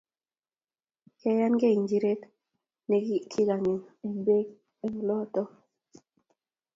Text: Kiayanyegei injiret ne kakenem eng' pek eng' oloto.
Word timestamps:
Kiayanyegei 1.17 1.75
injiret 1.77 2.21
ne 2.87 2.97
kakenem 3.07 3.63
eng' 4.05 4.23
pek 4.25 4.47
eng' 4.83 4.97
oloto. 5.01 5.43